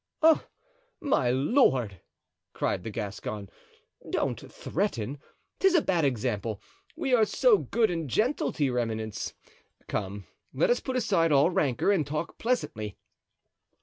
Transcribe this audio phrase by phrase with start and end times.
[0.23, 0.47] "Ah!
[0.99, 2.01] my lord!"
[2.53, 3.51] cried the Gascon,
[4.09, 5.19] "don't threaten!
[5.59, 6.59] 'tis a bad example.
[6.95, 9.35] We are so good and gentle to your eminence.
[9.87, 10.25] Come,
[10.55, 12.97] let us put aside all rancor and talk pleasantly."